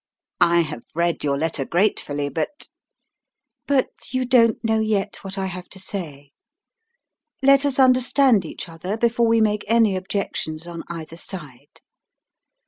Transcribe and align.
"I 0.39 0.61
have 0.61 0.81
read 0.95 1.23
your 1.23 1.37
letter 1.37 1.63
gratefully, 1.63 2.27
but" 2.29 2.65
"But 3.67 4.11
you 4.11 4.25
don't 4.25 4.57
know 4.63 4.79
yet 4.79 5.23
what 5.23 5.37
I 5.37 5.45
have 5.45 5.69
to 5.69 5.79
say. 5.79 6.31
Let 7.43 7.67
us 7.67 7.77
understand 7.77 8.43
each 8.43 8.67
other 8.67 8.97
before 8.97 9.27
we 9.27 9.41
make 9.41 9.63
any 9.67 9.95
objections 9.95 10.65
on 10.65 10.81
either 10.89 11.17
side. 11.17 11.81